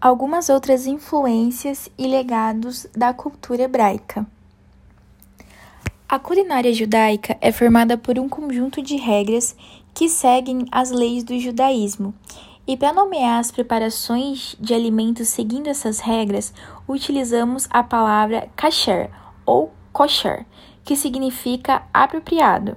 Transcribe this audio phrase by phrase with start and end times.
[0.00, 4.26] Algumas outras influências e legados da cultura hebraica.
[6.06, 9.56] A culinária judaica é formada por um conjunto de regras
[9.94, 12.14] que seguem as leis do judaísmo.
[12.66, 16.52] E para nomear as preparações de alimentos seguindo essas regras,
[16.86, 19.10] utilizamos a palavra kasher
[19.46, 20.44] ou kosher,
[20.84, 22.76] que significa apropriado.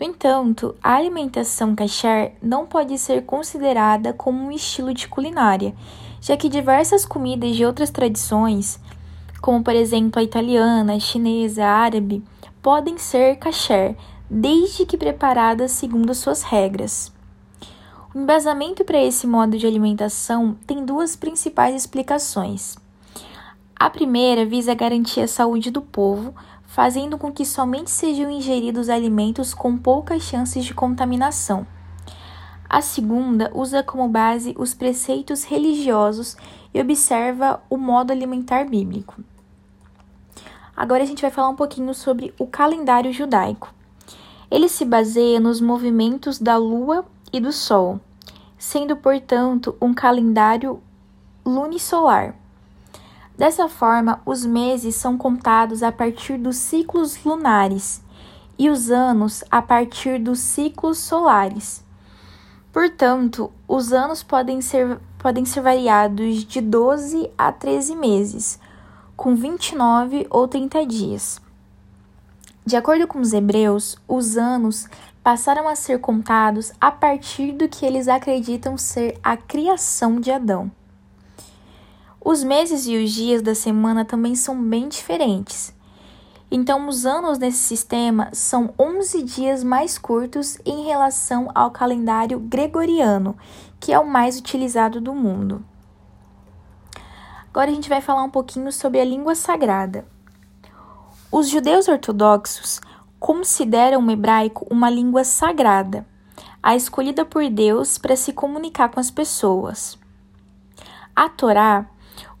[0.00, 5.74] No entanto, a alimentação kasher não pode ser considerada como um estilo de culinária,
[6.20, 8.80] já que diversas comidas de outras tradições,
[9.40, 12.24] como por exemplo a italiana, a chinesa, a árabe,
[12.60, 13.96] podem ser kasher,
[14.28, 17.12] desde que preparadas segundo suas regras.
[18.14, 22.76] O embasamento para esse modo de alimentação tem duas principais explicações.
[23.76, 26.34] A primeira visa garantir a saúde do povo,
[26.74, 31.64] fazendo com que somente sejam ingeridos alimentos com poucas chances de contaminação.
[32.68, 36.36] A segunda usa como base os preceitos religiosos
[36.74, 39.22] e observa o modo alimentar bíblico.
[40.76, 43.72] Agora a gente vai falar um pouquinho sobre o calendário judaico.
[44.50, 48.00] Ele se baseia nos movimentos da lua e do sol,
[48.58, 50.82] sendo, portanto, um calendário
[51.46, 52.34] lunisolar.
[53.36, 58.00] Dessa forma, os meses são contados a partir dos ciclos lunares
[58.56, 61.84] e os anos a partir dos ciclos solares.
[62.72, 68.60] Portanto, os anos podem ser, podem ser variados de 12 a 13 meses,
[69.16, 71.40] com 29 ou 30 dias.
[72.64, 74.88] De acordo com os hebreus, os anos
[75.24, 80.70] passaram a ser contados a partir do que eles acreditam ser a criação de Adão.
[82.24, 85.74] Os meses e os dias da semana também são bem diferentes.
[86.50, 93.36] Então, os anos nesse sistema são 11 dias mais curtos em relação ao calendário gregoriano,
[93.78, 95.62] que é o mais utilizado do mundo.
[97.50, 100.06] Agora a gente vai falar um pouquinho sobre a língua sagrada.
[101.30, 102.80] Os judeus ortodoxos
[103.20, 106.06] consideram o hebraico uma língua sagrada,
[106.62, 109.98] a escolhida por Deus para se comunicar com as pessoas.
[111.14, 111.86] A Torá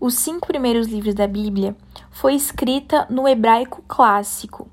[0.00, 1.76] os cinco primeiros livros da Bíblia,
[2.10, 4.68] foi escrita no hebraico clássico,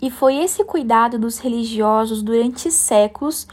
[0.00, 3.46] e foi esse cuidado dos religiosos durante séculos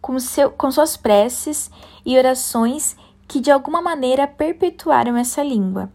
[0.00, 1.70] com, seu, com suas preces
[2.04, 2.96] e orações
[3.28, 5.90] que de alguma maneira perpetuaram essa língua.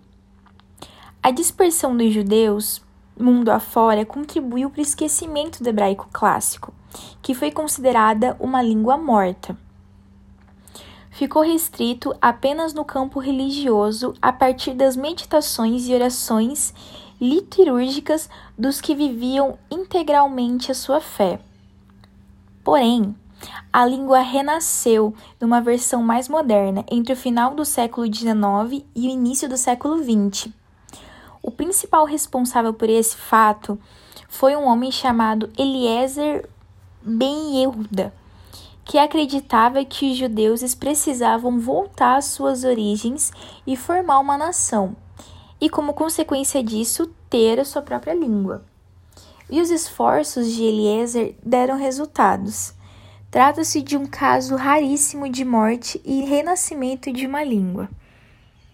[1.21, 2.81] A dispersão dos judeus
[3.17, 6.73] mundo afora contribuiu para o esquecimento do hebraico clássico,
[7.21, 9.57] que foi considerada uma língua morta
[11.15, 16.73] ficou restrito apenas no campo religioso a partir das meditações e orações
[17.21, 21.39] liturgicas dos que viviam integralmente a sua fé.
[22.65, 23.15] Porém,
[23.71, 29.11] a língua renasceu numa versão mais moderna entre o final do século XIX e o
[29.11, 30.49] início do século XX.
[31.41, 33.79] O principal responsável por esse fato
[34.27, 36.49] foi um homem chamado Eliezer
[37.01, 38.13] Ben Yehuda,
[38.85, 43.31] que acreditava que os judeus precisavam voltar às suas origens
[43.65, 44.95] e formar uma nação,
[45.59, 48.63] e como consequência disso, ter a sua própria língua.
[49.49, 52.73] E os esforços de Eliezer deram resultados.
[53.31, 57.89] Trata-se de um caso raríssimo de morte e renascimento de uma língua.